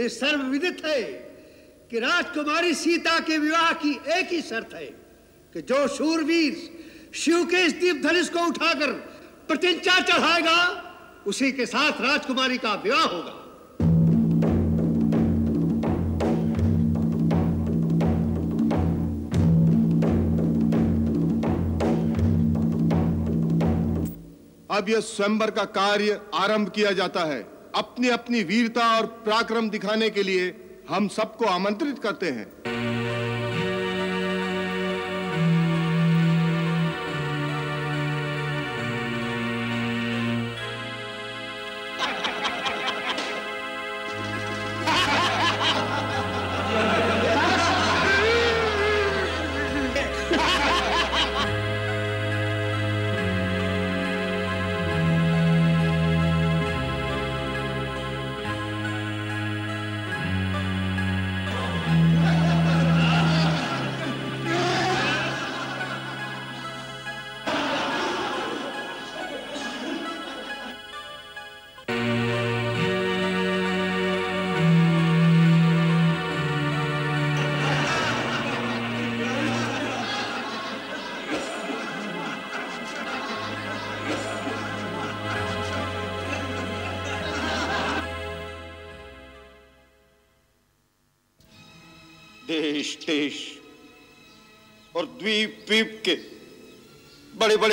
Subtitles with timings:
[0.00, 1.02] ये सर्व विदित है
[1.90, 4.86] कि राजकुमारी सीता के विवाह की एक ही शर्त है
[5.54, 6.54] कि जो शूरवीर
[7.14, 8.92] शिव के इस दीप धनुष को उठाकर
[9.48, 10.56] प्रतिज्ञा चढ़ाएगा,
[11.26, 13.36] उसी के साथ राजकुमारी का विवाह होगा।
[24.70, 30.10] अब यह स्वयंवर का कार्य आरंभ किया जाता है। अपनी अपनी वीरता और पराक्रम दिखाने
[30.10, 30.54] के लिए
[30.88, 32.89] हम सबको आमंत्रित करते हैं।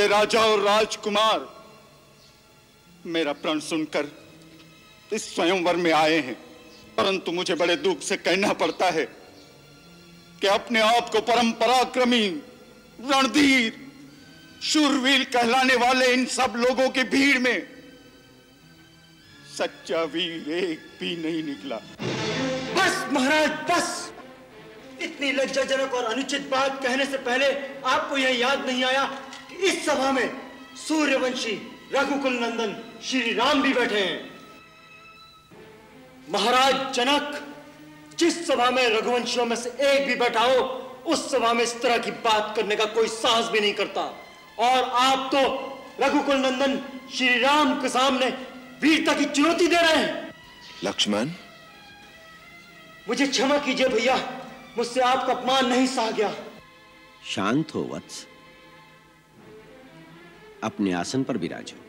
[0.08, 1.48] राजा और राजकुमार
[3.06, 4.08] मेरा प्रण सुनकर
[5.14, 6.34] इस स्वयंवर में आए हैं।
[6.98, 9.06] परंतु मुझे बड़े दुख से कहना पड़ता है
[10.42, 12.28] कि अपने आप को परम पराक्रमी
[13.00, 13.74] रणधीर,
[14.64, 17.68] शूरवीर कहलाने वाले इन सब लोगों की भीड़ में
[19.58, 21.78] सच्चा वीर एक भी नहीं निकला।
[22.78, 24.12] बस महाराज, बस।
[25.02, 27.46] इतनी लज्जाजनक और अनुचित बात कहने से पहले
[27.86, 29.04] आपको यह याद नहीं आया
[29.64, 30.42] इस सभा में
[30.88, 34.38] सूर्यवंशी रघुकुल नंदन श्री राम भी बैठे हैं।
[36.32, 37.44] महाराज जनक
[38.20, 40.60] जिस सभा में रघुवंशियों में से एक भी बैठा हो
[41.06, 44.02] उस सभा में इस तरह की बात करने का कोई साहस भी नहीं करता।
[44.60, 45.42] और आप तो
[46.06, 46.78] रघुकुल नंदन
[47.16, 48.30] श्री राम के सामने
[48.82, 50.34] वीरता की चुनौती दे रहे हैं।
[50.84, 51.30] लक्ष्मण?
[53.08, 54.16] मुझे क्षमा कीजिए भैया
[54.78, 56.34] मुझसे आपका अपमान नहीं सहा गया।
[57.30, 58.27] शांत हो वत्स।
[60.64, 61.86] अपने आसन पर विराजो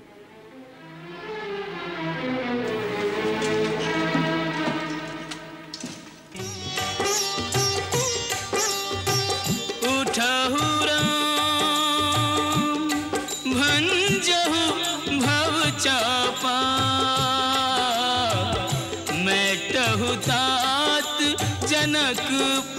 [21.71, 22.29] जनक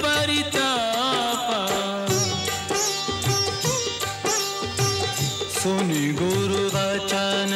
[0.01, 1.08] परितापा
[5.59, 7.51] सुनि गुरु वचन,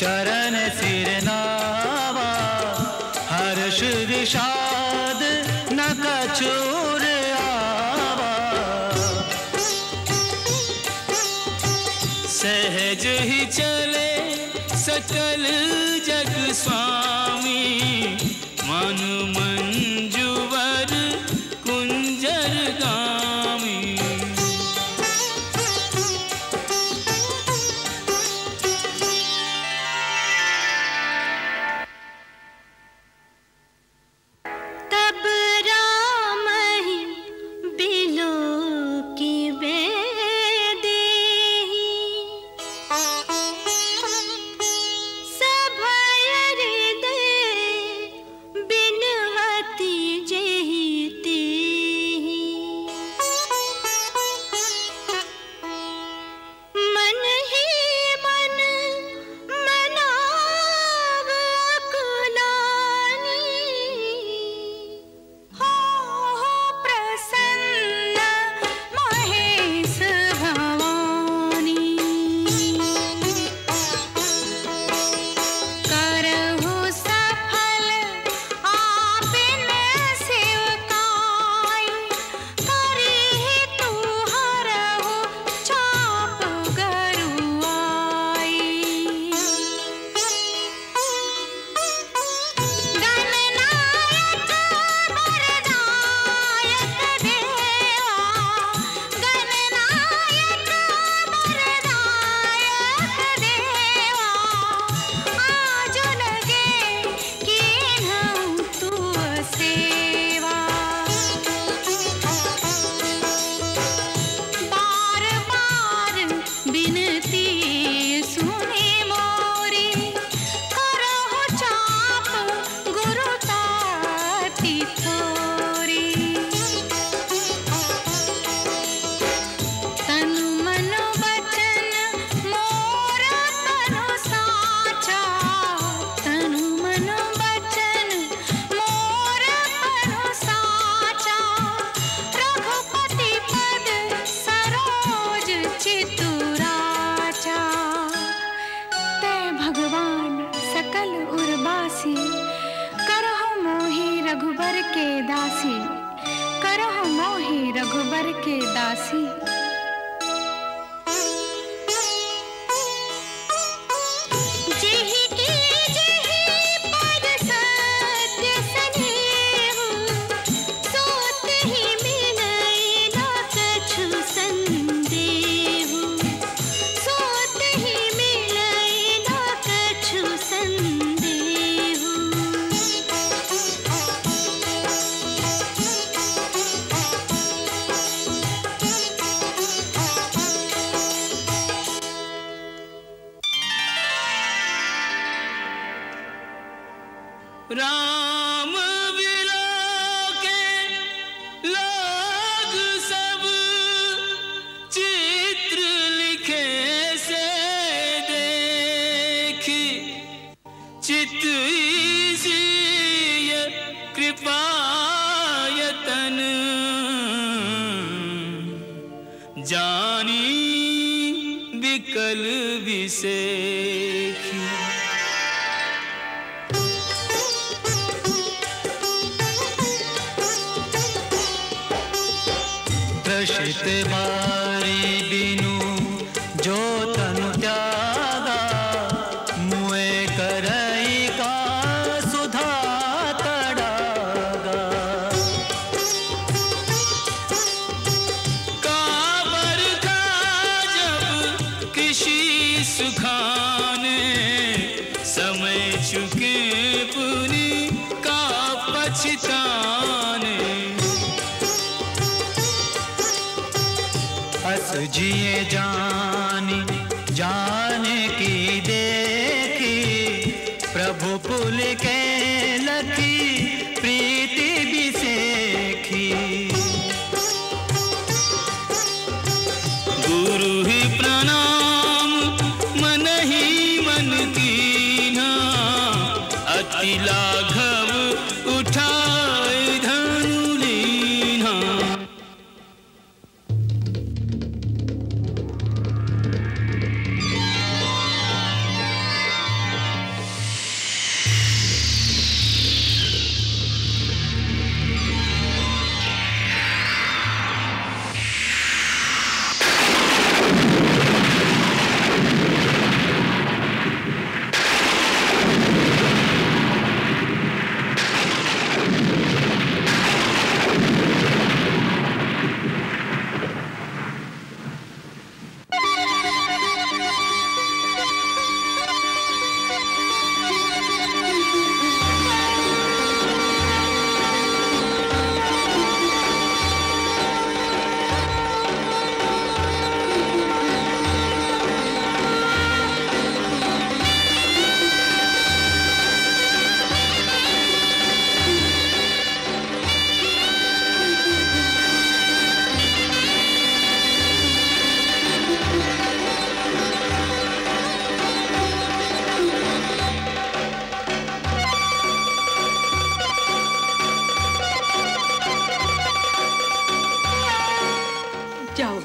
[0.00, 2.28] चरण सिर नावा।
[3.30, 3.80] हर्ष
[4.10, 5.22] विषाद
[5.72, 7.06] न कछुर
[7.38, 8.34] आवा।
[12.28, 14.12] सहज ही चले
[14.76, 15.44] सकल
[16.06, 17.29] जग स्वामी।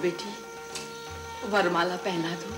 [0.05, 0.31] बेटी
[1.49, 2.49] वरमाला पहना दो।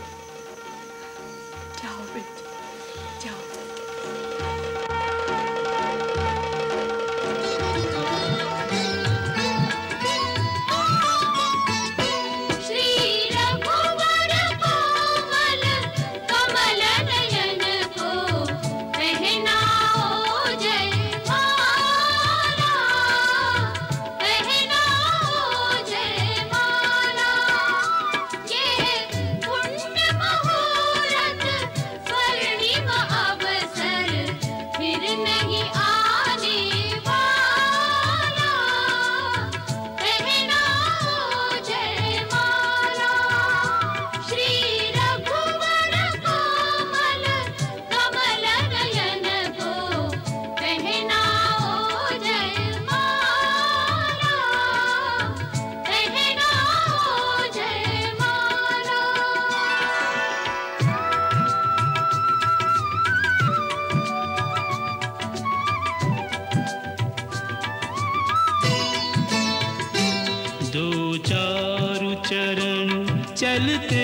[71.28, 72.90] चारु चरण
[73.36, 74.04] चलते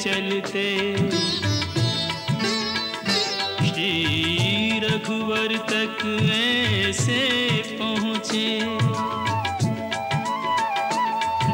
[0.00, 0.64] चलते।
[3.68, 3.92] श्री
[4.84, 7.22] रघुवर तक ऐसे
[7.78, 8.50] पहुँचे।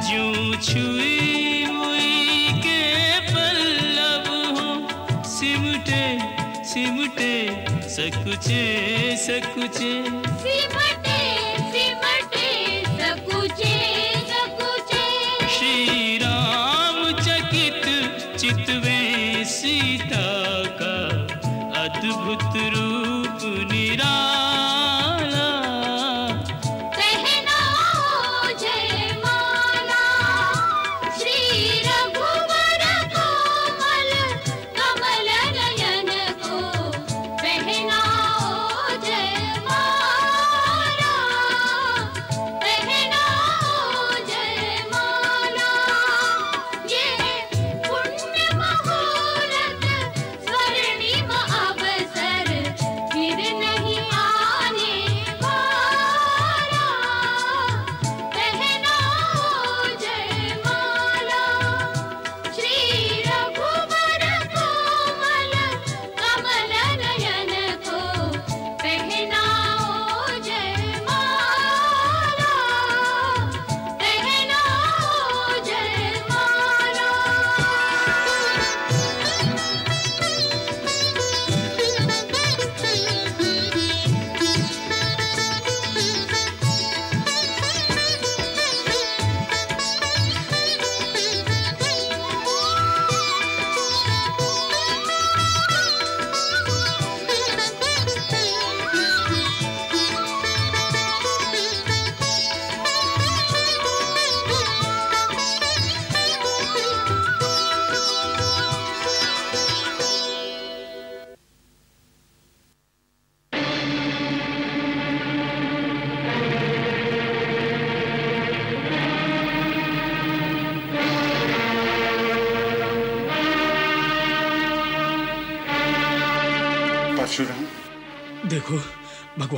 [0.08, 0.24] जो
[0.62, 2.82] छुई हुई के
[3.30, 4.26] पल्लव
[4.56, 4.68] हो,
[5.28, 6.02] सिमटे
[6.64, 7.32] सिमटे,
[7.88, 8.64] सकुचे
[9.16, 9.92] सकुचे।
[10.42, 10.77] सिमटे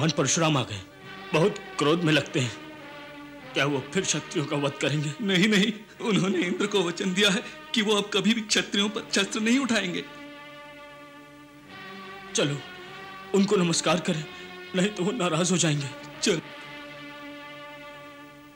[0.00, 0.80] भगवान परशुराम आ गए।
[1.33, 2.52] बहुत क्रोध में लगते हैं।
[3.54, 5.12] क्या वो फिर क्षत्रियों का वध करेंगे?
[5.21, 7.42] नहीं नहीं। उन्होंने इंद्र को वचन दिया है
[7.75, 10.04] कि वो अब कभी भी क्षत्रियों पर शस्त्र नहीं उठाएँगे।
[12.35, 12.57] चलो
[13.35, 14.25] उनको नमस्कार करें
[14.76, 15.90] नहीं तो वो नाराज़ हो जाएँगे।
[16.23, 16.40] चल।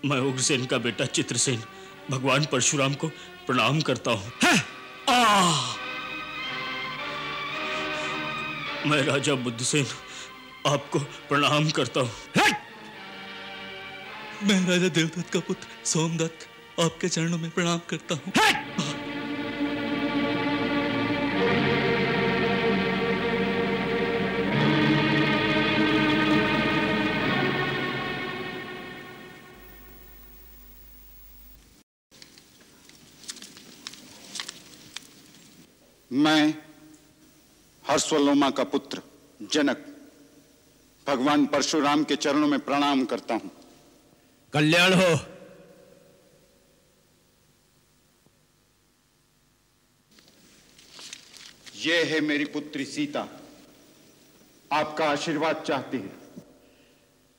[0.05, 1.63] मैं उग्रसेन का बेटा चित्रसेन
[2.11, 3.09] भगवान परशुराम को
[3.47, 4.33] प्रणाम करता हूँ।
[5.09, 5.75] आ!
[8.87, 9.87] मैं राजा बुद्धसेन
[10.67, 12.11] आपको प्रणाम करता हूँ।
[14.43, 16.47] मैं राजा देवदत्त का पुत्र सोमदत्त
[16.81, 18.33] आपके चरणों में प्रणाम करता हूँ।
[36.11, 36.55] मैं
[37.85, 39.03] हर्षवलोमा का पुत्र
[39.53, 39.91] जनक
[41.07, 43.51] भगवान परशुराम के चरणों में प्रणाम करता हूँ।
[44.53, 45.19] कल्याण हो।
[51.77, 53.29] ये है मेरी पुत्री सीता।
[54.73, 56.13] आपका आशीर्वाद चाहती है।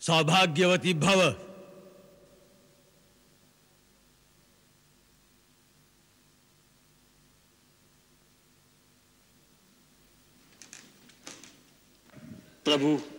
[0.02, 1.32] सौभाग्यवती भव।
[12.66, 13.15] प्रभु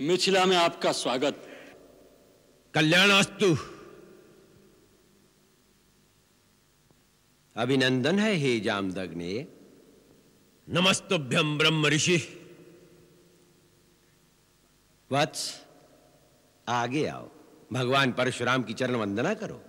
[0.00, 1.48] मिथिला में आपका स्वागत।
[2.74, 3.56] कल्याणास्तु।
[7.56, 9.46] अभिनंदन है हे जामदग्ने।
[10.68, 12.16] नमस्तभ्यम ब्रह्म ऋषि।
[15.12, 15.64] वत्स,
[16.68, 17.30] आगे आओ।
[17.72, 19.64] भगवान परशुराम की चरण वंदना करो।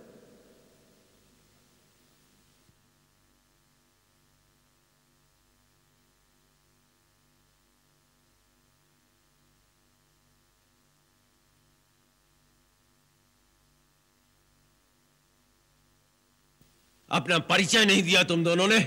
[17.11, 18.79] अपना परिचय नहीं दिया तुम दोनों ने।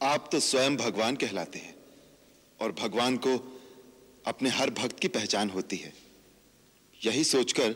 [0.00, 1.74] आप तो स्वयं भगवान कहलाते हैं
[2.60, 3.36] और भगवान को
[4.26, 5.92] अपने हर भक्त की पहचान होती है।
[7.04, 7.72] यही सोचकर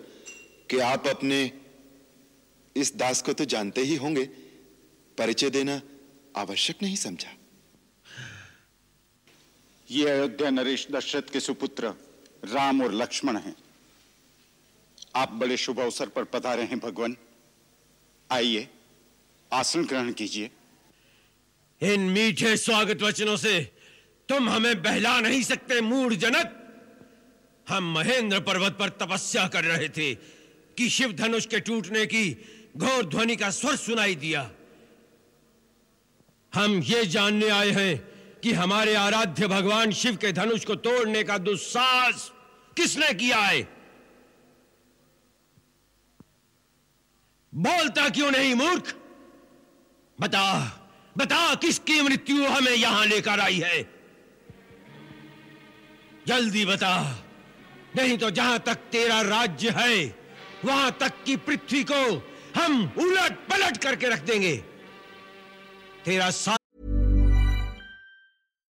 [0.70, 1.52] कि आप अपने
[2.76, 4.24] इस दास को तो जानते ही होंगे
[5.18, 5.80] परिचय देना
[6.36, 7.32] आवश्यक नहीं समझा।
[9.88, 11.88] ये अयोध्या नरेश दशरथ के सुपुत्र
[12.44, 13.56] राम और लक्ष्मण हैं।
[15.16, 17.16] आप बड़े शुभ अवसर पर पधारे हैं भगवान।
[18.32, 18.68] आइए,
[19.50, 20.50] आसन ग्रहण कीजिए।
[21.80, 23.60] इन मीठे स्वागत वचनों से
[24.28, 26.56] तुम हमें बहला नहीं सकते, मूढ़ जनक।
[27.68, 30.14] हम महेंद्र पर्वत पर तपस्या कर रहे थे
[30.78, 32.30] कि शिव धनुष के टूटने की
[32.76, 34.50] घोर ध्वनि का स्वर सुनाई दिया।
[36.52, 37.96] हम ये जानने आए हैं
[38.40, 42.30] कि हमारे आराध्य भगवान शिव के धनुष को तोड़ने का दुस्साहस
[42.76, 43.79] किसने किया है?
[47.52, 48.94] बोलता क्यों नहीं, मूर्ख?
[50.20, 50.76] बता
[51.18, 53.82] बता, किसकी मृत्यु हमें यहाँ लेकर आई है?
[56.26, 57.24] जल्दी बता,
[57.96, 60.16] नहीं तो जहाँ तक तेरा राज्य है,
[60.64, 62.02] वहाँ तक की पृथ्वी को
[62.56, 64.56] हम उलट पलट करके रख देंगे।
[66.04, 66.30] तेरा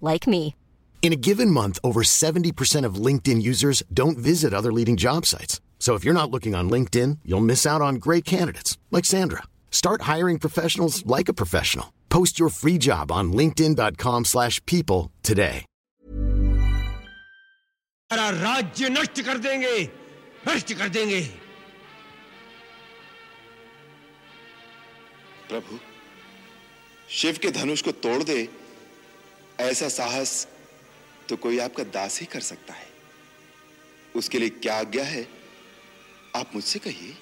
[0.00, 0.54] like me.
[1.00, 5.60] In a given month, over 70% of LinkedIn users don't visit other leading job sites.
[5.78, 9.44] So if you're not looking on LinkedIn, you'll miss out on great candidates like Sandra.
[9.70, 11.86] Start hiring professionals like a professional.
[12.10, 15.64] Post your free job on linkedin.com/people slash people today.
[18.12, 19.90] सारा राज्य नष्ट कर देंगे
[20.48, 21.20] नष्ट कर देंगे
[25.50, 25.78] प्रभु
[27.10, 28.48] शिव के धनुष को तोड़ दे
[29.59, 30.47] ऐसा साहस
[31.29, 32.87] तो कोई आपका दास ही कर सकता है।
[34.15, 35.27] उसके लिए क्या आज्ञा है?
[36.35, 37.17] आप मुझसे कहिए।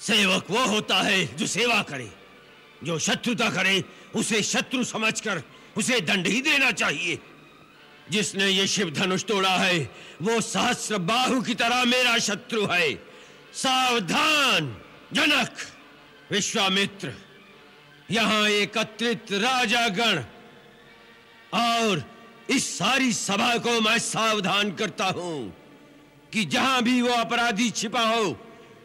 [0.00, 2.10] सेवक वो होता है जो सेवा करे,
[2.84, 5.42] जो शत्रुता करे, उसे शत्रु समझकर
[5.76, 7.18] उसे दंड ही देना चाहिए।
[8.10, 9.90] जिसने ये शिव धनुष तोड़ा है,
[10.22, 12.94] वो सहस्र बाहु की तरह मेरा शत्रु है।
[13.54, 15.56] सावधान, जनक,
[16.30, 17.14] विश्वामित्र,
[18.10, 20.24] यहाँ एकत्रित राजागण
[21.52, 22.04] और
[22.50, 25.52] इस सारी सभा को मैं सावधान करता हूँ
[26.32, 28.36] कि जहाँ भी वो अपराधी छिपा हो,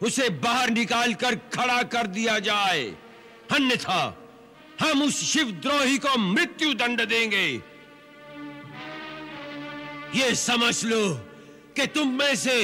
[0.02, 2.84] उसे बाहर निकालकर खड़ा कर दिया जाए।
[3.52, 4.00] अन्यथा
[4.80, 7.46] हम उस शिवद्रोही को मृत्यु दंड देंगे।
[10.14, 11.02] ये समझ लो
[11.76, 12.54] कि तुम में से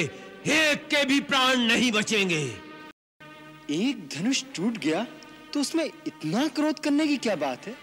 [0.47, 2.43] एक के भी प्राण नहीं बचेंगे।
[3.71, 5.07] एक धनुष टूट गया
[5.53, 7.75] तो उसमें इतना क्रोध करने की क्या बात है?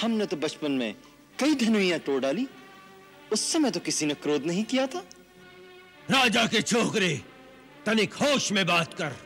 [0.00, 0.94] हमने तो बचपन में
[1.42, 2.46] कई धनुइयाँ तोड़ डाली।
[3.32, 4.98] उस समय तो किसी ने क्रोध नहीं किया था।
[6.10, 7.22] राजा के छोकरे
[7.86, 9.16] तनिक होश में बात कर।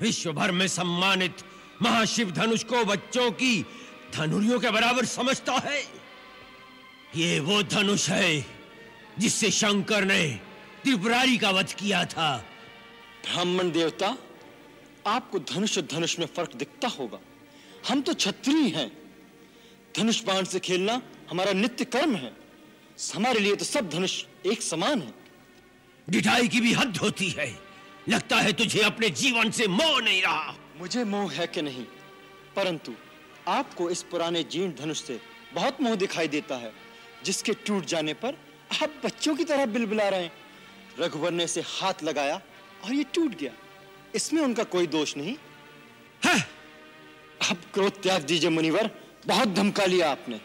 [0.00, 1.36] विश्व भर में सम्मानित
[1.82, 3.66] महाशिव धनुष को बच्चों की
[4.14, 5.80] धनुरियों के बराबर समझता है।
[7.16, 8.46] ये वो धनुष है
[9.18, 10.40] जिससे शंकर ने
[10.82, 12.36] त्रिपुरारी का वध किया था।
[13.24, 14.16] ब्राह्मण देवता
[15.06, 17.18] आपको धनुष और धनुष में फ़र्क दिखता होगा।
[17.88, 19.07] हम तो छत्री हैं।
[19.98, 22.32] धनुष बाण से खेलना हमारा नित्य कर्म है।
[23.14, 25.14] हमारे लिए तो सब धनुष एक समान है।
[26.10, 27.58] डिठाई की भी हद होती है।
[28.08, 31.84] लगता है तुझे अपने जीवन से मोह नहीं रहा। मुझे मोह है कि नहीं
[32.56, 32.94] परंतु
[33.48, 35.20] आपको इस पुराने जीर्ण धनुष से
[35.54, 36.72] बहुत मोह दिखाई देता है
[37.24, 38.38] जिसके टूट जाने पर
[38.82, 40.32] आप बच्चों की तरह बिलबिला रहे हैं।
[40.98, 42.40] रघुवर ने इसे हाथ लगाया
[42.84, 43.52] और ये टूट गया।
[44.14, 45.36] इसमें उनका कोई दोष नहीं।
[46.24, 46.40] है।
[47.50, 48.90] अब क्रोध त्याग दीजिए मुनिवर।
[49.28, 50.40] बहुत धमका लिया आपने।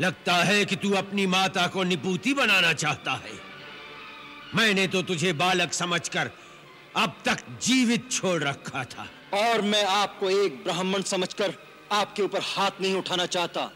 [0.00, 3.32] लगता है कि तू अपनी माता को निपूती बनाना चाहता है।
[4.54, 6.30] मैंने तो तुझे बालक समझकर
[6.96, 11.54] अब तक जीवित छोड़ रखा था। और मैं आपको एक ब्राह्मण समझकर
[11.92, 13.70] आपके ऊपर हाथ नहीं उठाना चाहता।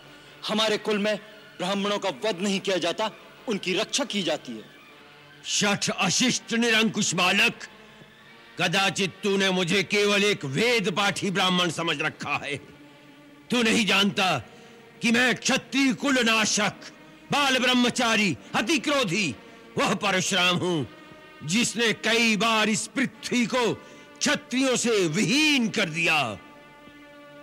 [0.49, 1.17] हमारे कुल में
[1.59, 3.11] ब्राह्मणों का वध नहीं किया जाता
[3.49, 4.65] उनकी रक्षा की जाती है।
[5.45, 7.67] शठ अशिष्ट निरंकुश बालक
[8.61, 12.74] कदाचित तूने मुझे केवल एक वेद पाठी ब्राह्मण समझ रखा है।
[13.51, 14.37] तू नहीं जानता
[15.03, 16.93] कि मैं क्षत्रिय कुल नाशक
[17.33, 19.35] बाल ब्रह्मचारी अति क्रोधी
[19.79, 20.87] वह परशुराम हूँ,
[21.45, 26.19] जिसने कई बार इस पृथ्वी को क्षत्रियों से विहीन कर दिया।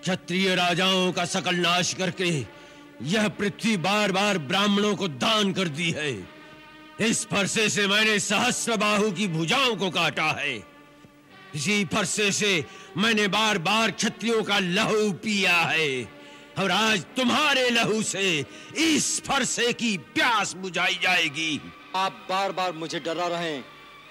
[0.02, 2.30] क्षत्रिय राजाओं का सकल नाश करके
[3.06, 6.12] यह पृथ्वी बार बार ब्राह्मणों को दान कर दी है।
[7.00, 10.58] इस फरसे से मैंने सहस्र बाहु की भुजाओं को काटा है।
[11.56, 12.66] इसी फरसे से
[12.98, 16.22] मैंने बार बार क्षत्रियों का लहू पिया है।
[16.60, 18.46] और आज तुम्हारे लहू से
[18.78, 21.62] इस फरसे की प्यास बुझाई जाएगी।
[21.96, 23.64] आप बार बार मुझे डरा रहे हैं।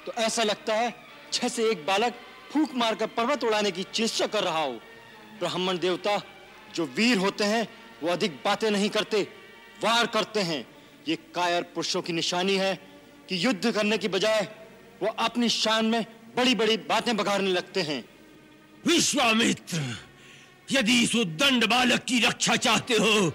[0.06, 0.94] तो ऐसा लगता है
[1.32, 2.14] जैसे एक बालक
[2.52, 4.72] फूक मारकर पर्वत उड़ाने की चेष्टा कर रहा हो।
[5.40, 6.20] ब्राह्मण देवता
[6.74, 7.68] जो वीर होते हैं,
[8.02, 9.22] वो अधिक बातें नहीं करते,
[9.84, 10.66] वार करते हैं।
[11.08, 12.74] ये कायर पुरुषों की निशानी है
[13.28, 14.42] कि युद्ध करने की बजाय
[15.02, 16.04] वो अपनी शान में
[16.36, 18.04] बड़ी बड़ी बातें बघारने लगते हैं।
[18.86, 19.80] विश्वामित्र
[20.72, 23.30] यदि इस उद्दंड बालक की रक्षा चाहते हो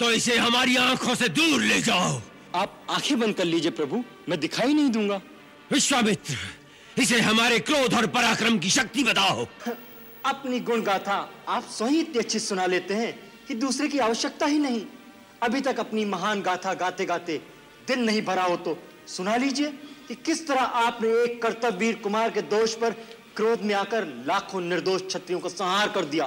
[0.00, 2.20] तो इसे हमारी आँखों से दूर ले जाओ।
[2.54, 5.20] आप आँखें बंद कर लीजिए प्रभु मैं दिखाई नहीं दूँगा।
[5.72, 6.36] विश्वामित्र
[7.02, 9.46] इसे हमारे क्रोध और पराक्रम की शक्ति बताओ।
[10.24, 11.16] अपनी गुण गाथा
[11.48, 13.12] आप स्वयं इतनी अच्छी सुना लेते हैं
[13.48, 14.84] कि दूसरे की आवश्यकता ही नहीं।
[15.42, 17.40] अभी तक अपनी महान गाथा गाते गाते
[17.88, 19.72] दिन नहीं भरा हो तो सुना लीजिए।
[20.08, 22.90] कि किस तरह आपने एक कर्तव्य वीर कुमार के दोष पर
[23.36, 26.26] क्रोध में आकर लाखों निर्दोष क्षत्रियों को संहार कर दिया?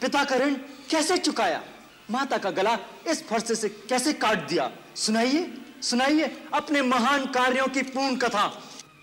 [0.00, 0.54] पिता का ऋण
[0.90, 1.62] कैसे चुकाया?
[2.10, 4.70] माता का गला इस फरसे से कैसे काट दिया?
[4.96, 8.46] सुनाइए सुनाइए अपने महान कार्यों की पूर्ण कथा।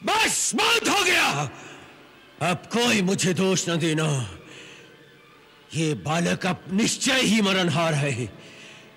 [0.04, 1.52] बस बहुत हो गया।
[2.42, 4.08] अब कोई मुझे दोष न देना।
[5.76, 8.34] ये बालक अब निश्चय ही मरणहार है।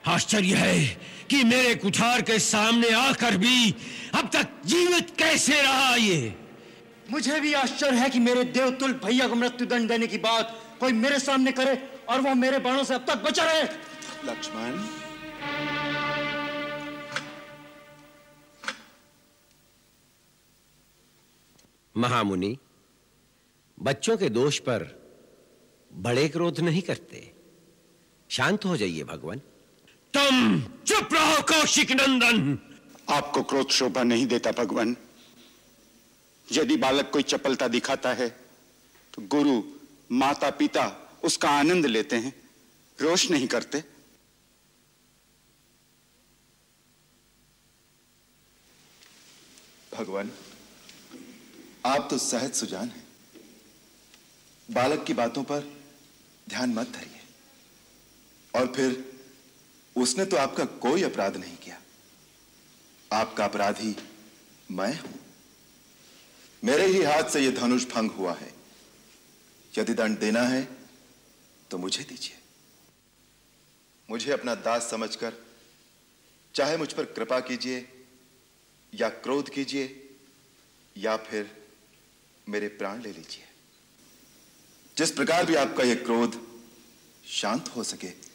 [0.07, 3.73] आश्चर्य है कि मेरे कुठार के सामने आकर भी
[4.15, 6.35] अब तक जीवित कैसे रहा ये?
[7.11, 10.93] मुझे भी आश्चर्य है कि मेरे देवतुल भैया को मृत्यु दंड देने की बात कोई
[10.93, 13.63] मेरे सामने करे और वह मेरे बाणों से अब तक बचा रहे।
[14.25, 14.87] लक्ष्मण।
[21.97, 22.59] महामुनि
[23.83, 24.87] बच्चों के दोष पर
[25.95, 27.33] बड़े क्रोध नहीं करते।
[28.29, 29.41] शांत हो जाइए भगवान।
[30.15, 32.59] तुम चुप रहो कौशिक नंदन।
[33.09, 34.97] आपको क्रोध शोभा नहीं देता भगवान।
[36.49, 38.29] यदि बालक कोई चपलता दिखाता है
[39.15, 39.63] तो गुरु
[40.13, 40.85] माता पिता
[41.25, 42.33] उसका आनंद लेते हैं।
[42.99, 43.83] रोष नहीं करते।
[49.93, 50.31] भगवान
[51.87, 53.05] आप तो सहज सुजान हैं।
[54.69, 55.61] बालक की बातों पर
[56.47, 57.21] ध्यान मत धरिए।
[58.55, 59.18] और फिर
[60.03, 61.81] उसने तो आपका कोई अपराध नहीं किया।
[63.13, 63.97] आपका अपराधी
[64.71, 65.21] मैं हूँ।
[66.65, 68.53] मेरे ही हाथ से यह धनुष भंग हुआ है।
[69.79, 70.69] यदि दंड देना है
[71.71, 72.39] तो मुझे दीजिए।
[74.11, 75.35] मुझे अपना दास समझकर,
[76.55, 78.05] चाहे मुझ पर कृपा कीजिए,
[78.95, 80.11] या क्रोध कीजिए,
[80.97, 81.69] या फिर
[82.49, 83.45] मेरे प्राण ले लीजिए।
[84.97, 86.63] जिस प्रकार भी आपका यह क्रोध
[87.27, 88.28] शांत हो सके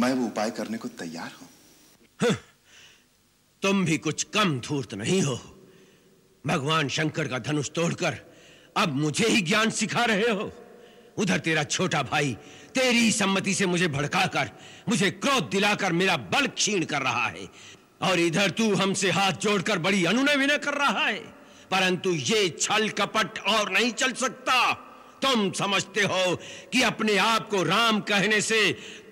[0.00, 2.36] मैं वो उपाय करने को तैयार हूँ।
[3.62, 5.40] तुम भी कुछ कम धूर्त नहीं हो।
[6.46, 8.18] भगवान शंकर का धनुष तोड़कर
[8.76, 10.52] अब मुझे ही ज्ञान सिखा रहे हो।
[11.18, 12.36] उधर तेरा छोटा भाई
[12.74, 14.50] तेरी सम्मति से मुझे भड़काकर,
[14.88, 17.48] मुझे क्रोध दिलाकर मेरा बल क्षीण कर रहा है।
[18.02, 21.18] और इधर तू हमसे हाथ जोड़कर बड़ी अनुनय विनय कर रहा है।
[21.70, 24.84] परंतु ये छल कपट और नहीं चल सकता।
[25.22, 26.36] तुम समझते हो
[26.72, 28.60] कि अपने आप को राम कहने से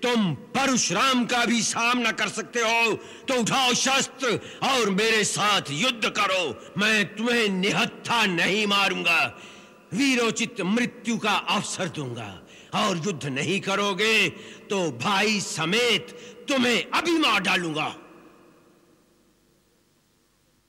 [0.03, 2.93] तुम परशुराम का भी सामना कर सकते हो।
[3.27, 9.21] तो उठाओ शस्त्र और मेरे साथ युद्ध करो। मैं तुम्हें निहत्था नहीं मारूँगा।
[9.93, 12.29] वीरोचित मृत्यु का अवसर दूँगा।
[12.75, 14.29] और युद्ध नहीं करोगे
[14.69, 16.09] तो भाई समेत
[16.47, 17.87] तुम्हें अभी मार डालूँगा।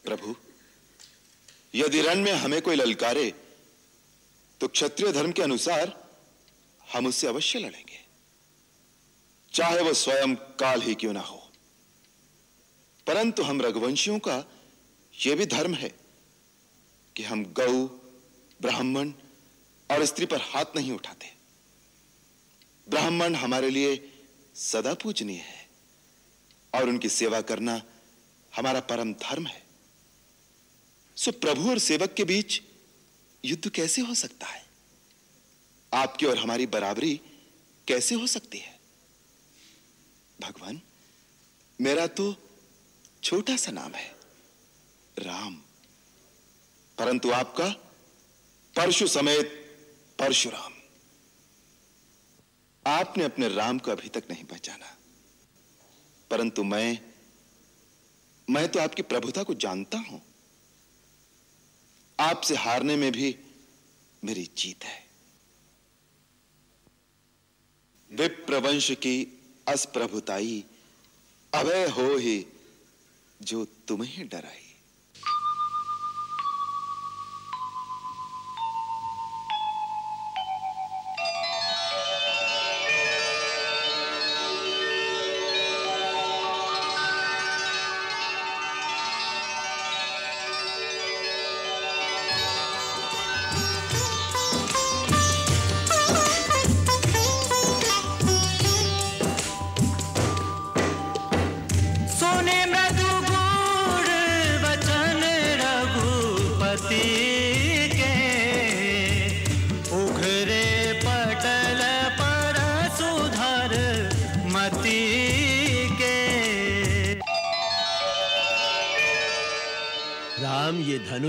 [0.05, 0.35] प्रभु,
[1.74, 3.33] यदि रण में हमें कोई ललकारे
[4.61, 6.11] तो क्षत्रिय धर्म के अनुसार
[6.92, 7.99] हम उससे अवश्य लड़ेंगे।
[9.55, 11.51] चाहे वह स्वयं काल ही क्यों ना हो।
[13.07, 14.44] परंतु हम रघुवंशियों का
[15.27, 15.99] यह भी धर्म है
[17.16, 17.87] कि हम गौ,
[18.62, 19.12] ब्राह्मण
[19.90, 21.35] और स्त्री पर हाथ नहीं उठाते।
[22.88, 24.12] ब्राह्मण हमारे लिए
[24.55, 25.68] सदा पूजनीय है
[26.75, 27.83] और उनकी सेवा करना
[28.57, 29.62] हमारा परम धर्म है।
[31.16, 32.62] सो प्रभु और सेवक के बीच
[33.44, 34.66] युद्ध कैसे हो सकता है?
[35.94, 37.20] आपकी और हमारी बराबरी
[37.88, 38.81] कैसे हो सकती है?
[40.40, 40.83] भगवान,
[41.81, 42.37] मेरा तो
[43.22, 44.16] छोटा सा नाम है,
[45.18, 45.55] राम।
[46.98, 47.68] परंतु आपका
[48.77, 49.46] परशु समेत
[50.18, 50.74] परशुराम।
[52.87, 54.96] आपने अपने राम को अभी तक नहीं पहचाना।
[56.31, 57.12] परंतु मैं
[58.51, 60.28] मैं तो आपकी प्रभुता को जानता हूँ।
[62.21, 63.37] आपसे हारने में भी
[64.25, 65.07] मेरी जीत है।
[68.13, 70.65] विप्रवंश की अस्प्रभुताई,
[71.55, 72.47] अभय हो ही
[73.43, 74.68] जो तुम्हें डराई।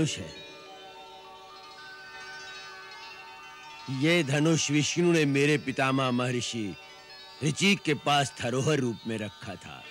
[0.00, 0.32] धनुष है।
[4.02, 6.74] ये धनुष विष्णु ने मेरे पितामह महर्षि
[7.44, 9.82] ऋचिक के पास धरोहर रूप में रखा था।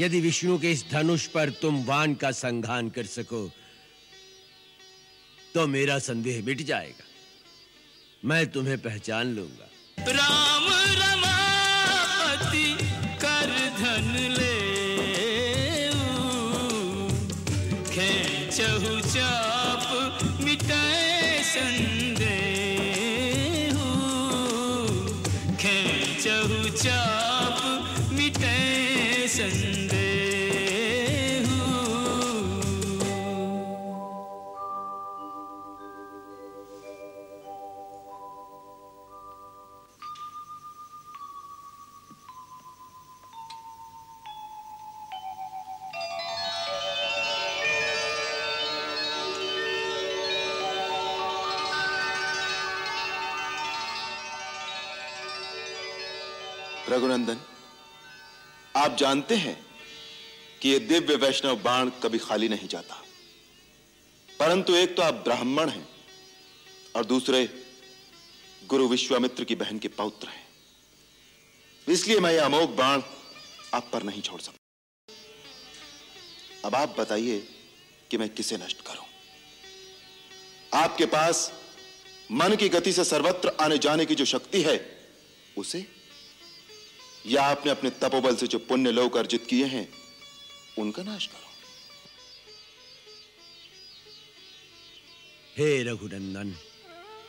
[0.00, 3.50] यदि विष्णु के इस धनुष पर तुम वान का संघान कर सको
[5.54, 7.04] तो मेरा संदेह मिट जाएगा।
[8.24, 9.68] मैं तुम्हें पहचान लूँगा।
[10.10, 10.66] राम
[10.98, 12.85] रमापति।
[21.56, 21.95] listen
[56.88, 57.36] रघुनंदन,
[58.76, 59.66] आप जानते हैं
[60.62, 63.02] कि यह दिव्य वैष्णव बाण कभी खाली नहीं जाता।
[64.40, 65.88] परंतु एक तो आप ब्राह्मण हैं
[66.96, 67.66] और दूसरे
[68.66, 70.46] गुरु विश्वामित्र की बहन के पौत्र हैं।
[71.88, 73.02] इसलिए मैं यह अमोघ बाण
[73.74, 74.56] आप पर नहीं छोड़ सकता।
[76.64, 77.48] अब आप बताइए
[78.10, 79.04] कि मैं किसे नष्ट करूँ?
[80.74, 81.52] आपके पास
[82.32, 85.08] मन की गति से सर्वत्र आने जाने की जो शक्ति है,
[85.58, 85.95] उसे
[87.26, 89.88] या आपने अपने तपोबल से जो पुण्य लोक अर्जित किए हैं,
[90.78, 91.44] उनका नाश करो।
[95.56, 96.54] हे रघुनंदन,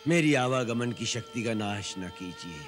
[0.08, 2.62] मेरी आवागमन की शक्ति का नाश न कीजिए,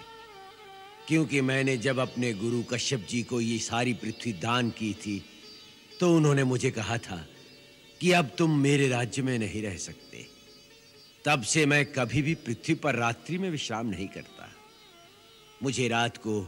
[1.07, 5.23] क्योंकि मैंने जब अपने गुरु कश्यप जी को ये सारी पृथ्वी दान की थी
[5.99, 7.25] तो उन्होंने मुझे कहा था
[8.01, 10.25] कि अब तुम मेरे राज्य में नहीं रह सकते।
[11.25, 14.49] तब से मैं कभी भी पृथ्वी पर रात्रि में विश्राम नहीं करता।
[15.63, 16.41] मुझे रात को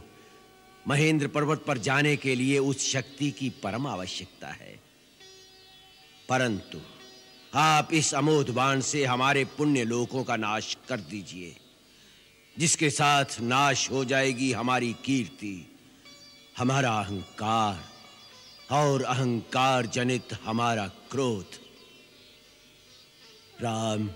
[0.88, 4.80] महेंद्र पर्वत पर जाने के लिए उस शक्ति की परम आवश्यकता है।
[6.28, 6.78] परंतु
[7.54, 11.56] आप इस अमोध बाण से हमारे पुण्य लोकों का नाश कर दीजिए,
[12.58, 15.76] जिसके साथ नाश हो जाएगी हमारी कीर्ति,
[16.58, 17.84] हमारा अहंकार
[18.70, 21.46] और अहंकार जनित हमारा क्रोध।
[23.60, 24.10] राम,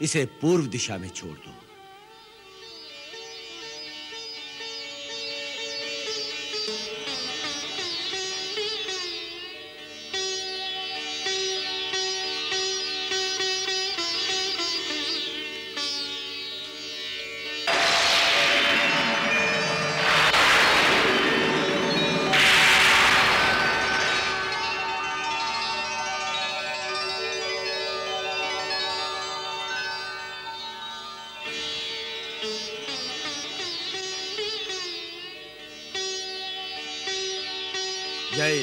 [0.00, 1.65] इसे पूर्व दिशा में छोड़ दो।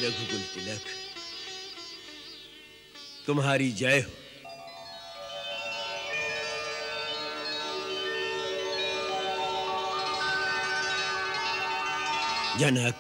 [0.04, 0.82] रघुकुल तिलक।
[3.28, 4.12] तुम्हारी जय हो।
[12.60, 12.96] जनक,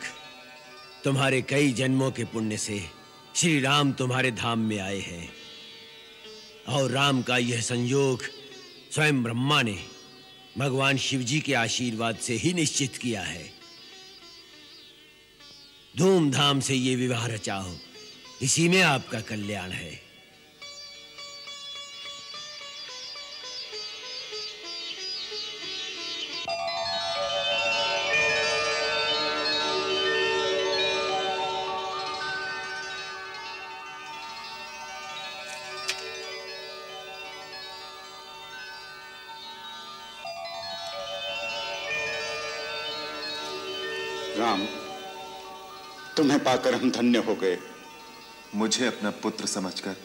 [1.04, 2.89] तुम्हारे कई जन्मों के पुण्य से
[3.36, 5.34] श्री राम तुम्हारे धाम में आए हैं।
[6.70, 8.24] और राम का यह संयोग
[8.92, 9.84] स्वयं ब्रह्मा ने
[10.58, 13.62] भगवान शिव जी के आशीर्वाद से ही निश्चित किया है।
[15.98, 17.72] धूमधाम से ये विवाह रचाओ
[18.42, 20.03] इसी में आपका कल्याण है।
[46.44, 47.58] पाकर हम धन्य हो गए।
[48.56, 49.96] मुझे अपना पुत्र समझकर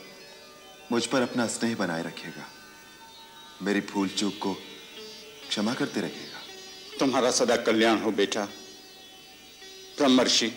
[0.93, 2.47] मुझ पर अपना स्नेह बनाए रखेगा
[3.63, 4.55] मेरी भूल चूक को
[5.49, 6.41] क्षमा करते रहेगा
[6.99, 8.45] तुम्हारा सदा कल्याण हो बेटा।
[9.99, 10.49] ब्रह्मर्षि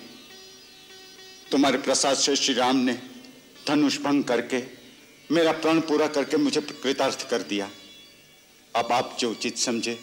[1.51, 2.93] तुम्हारे प्रसाद से श्री राम ने
[3.67, 4.63] धनुष भंग करके
[5.31, 7.69] मेरा प्रण पूरा करके मुझे कृतार्थ कर दिया।
[8.75, 9.99] अब आप जो उचित समझे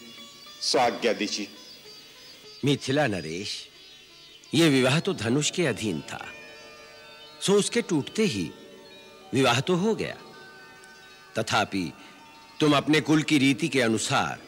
[0.62, 1.48] सो आज्ञा दीजिए।
[2.64, 3.67] मिथिला नरेश
[4.54, 6.24] ये विवाह तो धनुष के अधीन था।
[7.40, 8.50] सो उसके टूटते ही
[9.34, 10.16] विवाह तो हो गया।
[11.38, 11.92] तथापि
[12.60, 14.38] तुम अपने कुल की रीति के अनुसार,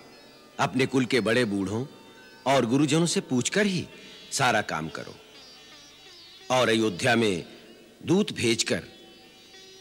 [0.61, 1.85] अपने कुल के बड़े बूढ़ों
[2.47, 3.87] और गुरुजनों से पूछकर ही
[4.33, 5.15] सारा काम करो।
[6.51, 7.45] और अयोध्या में
[8.07, 8.83] दूत भेजकर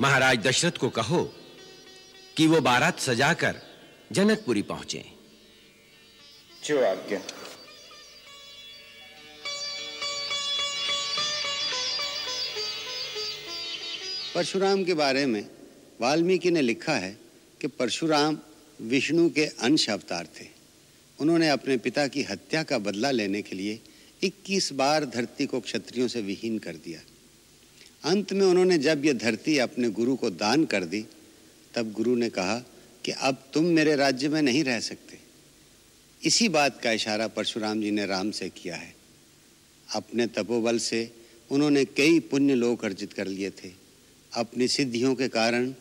[0.01, 1.23] महाराज दशरथ को कहो
[2.37, 3.61] कि वो बारात सजाकर
[4.11, 5.05] जनकपुरी पहुँचे।
[6.65, 7.21] जो आज्ञा।
[14.39, 15.49] परशुराम के बारे में
[16.01, 17.17] वाल्मीकि ने लिखा है
[17.61, 18.37] कि परशुराम
[18.81, 20.45] विष्णु के अंश अवतार थे।
[21.19, 23.79] उन्होंने अपने पिता की हत्या का बदला लेने के लिए
[24.23, 27.01] 21 बार धरती को क्षत्रियों से विहीन कर दिया।
[28.03, 31.05] अंत में उन्होंने जब यह धरती अपने गुरु को दान कर दी,
[31.75, 32.59] तब गुरु ने कहा
[33.05, 35.19] कि अब तुम मेरे राज्य में नहीं रह सकते।
[36.23, 38.95] इसी बात का इशारा परशुराम जी ने राम से किया है।
[39.95, 41.11] अपने तपोबल से
[41.51, 43.88] उन्होंने कई पुण्य लोक अर्जित कर लिए थे।
[44.33, 45.73] अपनी सिद्धियों के कारण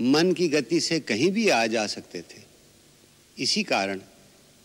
[0.00, 2.40] मन की गति से कहीं भी आ जा सकते थे।
[3.38, 4.00] इसी कारण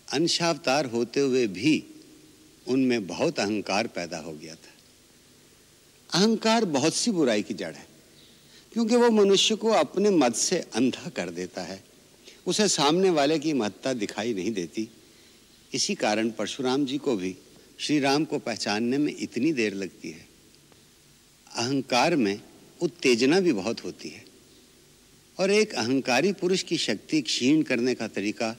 [0.07, 1.83] अंशावतार होते हुए भी
[2.67, 4.73] उनमें बहुत अहंकार पैदा हो गया था।
[6.09, 7.85] अहंकार बहुत सी बुराई की जड़ है,
[8.73, 11.83] क्योंकि वो मनुष्य को अपने मत से अंधा कर देता है।
[12.47, 14.87] उसे सामने वाले की महत्ता दिखाई नहीं देती।
[15.73, 17.35] इसी कारण परशुराम जी को भी
[17.79, 20.27] श्री राम को पहचानने में इतनी देर लगती है।
[21.55, 22.39] अहंकार में
[22.81, 24.25] उत्तेजना भी बहुत होती है।
[25.39, 28.57] और एक अहंकारी पुरुष की शक्ति क्षीण करने का तरीका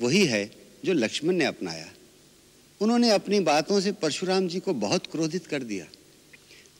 [0.00, 0.50] वही है
[0.84, 1.92] जो लक्ष्मण ने अपनाया।
[2.80, 5.86] उन्होंने अपनी बातों से परशुराम जी को बहुत क्रोधित कर दिया।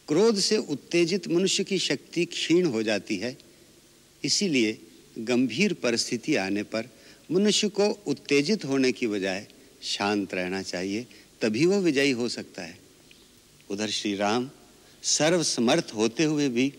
[0.08, 3.38] क्रोध से उत्तेजित मनुष्य की शक्ति क्षीण हो जाती है।
[4.24, 4.78] इसीलिए
[5.18, 6.88] गंभीर परिस्थिति आने पर
[7.32, 9.46] मनुष्य को उत्तेजित होने की बजाय
[9.82, 11.06] शांत रहना चाहिए,
[11.40, 12.78] तभी वो विजयी हो सकता है।
[13.70, 14.50] उधर श्री राम
[15.02, 16.72] सर्वसमर्थ होते हुए भी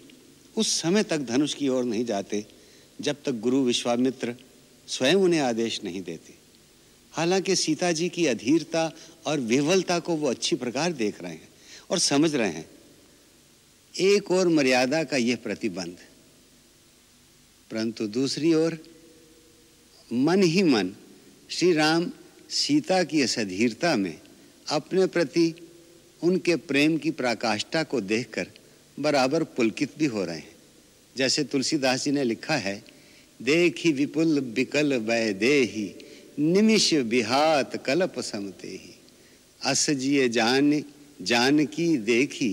[0.56, 2.46] उस समय तक धनुष की ओर नहीं जाते,
[3.02, 4.36] जब तक गुरु विश्वामित्र
[4.88, 6.34] स्वयं उन्हें आदेश नहीं देते।
[7.14, 8.92] हालाँकि सीता जी की अधीरता
[9.26, 11.50] और विवलता को वो अच्छी प्रकार देख रहे हैं
[11.90, 12.70] और समझ रहे हैं।
[13.94, 15.98] एक और मर्यादा का यह प्रतिबंध,
[17.72, 18.78] परंतु दूसरी ओर
[20.14, 20.94] मन ही मन
[21.50, 22.12] श्री राम
[22.50, 24.18] सीता की इस अधीरता में
[24.68, 25.54] अपने प्रति
[26.24, 28.48] उनके प्रेम की प्राकाष्ठा को देखकर
[28.98, 30.56] बराबर पुलकित भी हो रहे हैं।
[31.16, 32.84] जैसे तुलसीदास जी ने लिखा है,
[33.40, 35.94] देखी विपुल विकल वै देही
[36.40, 38.94] निमिष बिहात कलप समते ही
[39.62, 40.84] अस जिए जान
[41.22, 42.50] जान की देखी,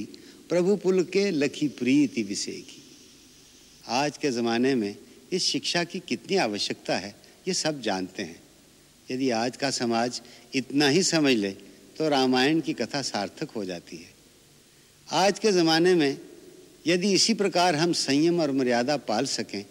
[0.49, 2.83] प्रभु पुल के लखी प्रीति विसेखी।
[3.89, 4.95] आज के ज़माने में
[5.33, 7.15] इस शिक्षा की कितनी आवश्यकता है,
[7.49, 8.41] ये सब जानते हैं।
[9.11, 10.21] यदि आज का समाज
[10.55, 11.55] इतना ही समझ ले
[12.01, 14.13] तो रामायण की कथा सार्थक हो जाती है।
[15.09, 16.21] आज के ज़माने में
[16.87, 19.65] यदि इसी प्रकार हम संयम और मर्यादा पाल सकें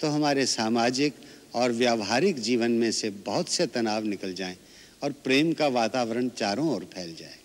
[0.00, 1.14] तो हमारे सामाजिक
[1.54, 4.56] और व्यावहारिक जीवन में से बहुत से तनाव निकल जाएँ
[5.02, 7.38] और प्रेम का वातावरण चारों ओर फैल जाए।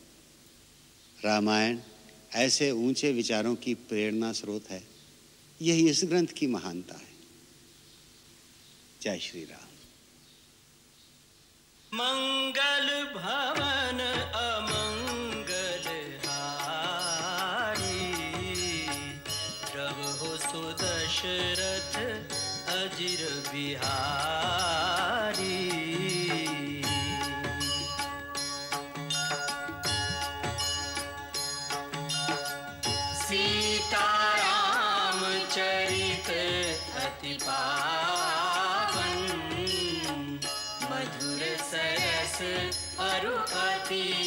[1.26, 1.80] रामायण
[2.36, 4.84] ऐसे ऊँचे विचारों की प्रेरणा स्रोत है।
[5.62, 7.16] यही इस ग्रंथ की महानता है।
[9.02, 9.67] जय श्री राम।
[11.98, 14.02] मङ्गल भवन
[14.68, 14.87] भ
[44.02, 44.27] अति